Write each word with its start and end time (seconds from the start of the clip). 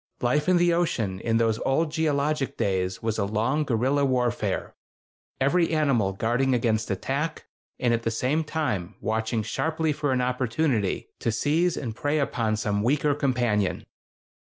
Life 0.21 0.49
in 0.49 0.57
the 0.57 0.73
ocean 0.73 1.19
in 1.19 1.37
those 1.37 1.59
old 1.59 1.91
geologic 1.91 2.57
days 2.57 3.03
was 3.03 3.19
a 3.19 3.25
long 3.25 3.63
guerrilla 3.63 4.03
warfare—every 4.03 5.69
animal 5.69 6.13
guarding 6.13 6.55
against 6.55 6.89
attack, 6.89 7.45
and 7.79 7.93
at 7.93 8.01
the 8.01 8.09
same 8.09 8.43
time 8.43 8.95
watching 8.99 9.43
sharply 9.43 9.93
for 9.93 10.11
an 10.11 10.19
opportunity 10.19 11.11
to 11.19 11.31
seize 11.31 11.77
and 11.77 11.95
prey 11.95 12.17
upon 12.17 12.55
some 12.55 12.81
weaker 12.81 13.13
companion. 13.13 13.85